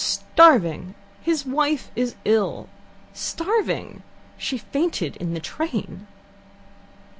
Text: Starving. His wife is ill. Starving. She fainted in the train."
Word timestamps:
Starving. 0.03 0.95
His 1.21 1.45
wife 1.45 1.91
is 1.95 2.15
ill. 2.25 2.67
Starving. 3.13 4.01
She 4.35 4.57
fainted 4.57 5.15
in 5.17 5.35
the 5.35 5.39
train." 5.39 6.07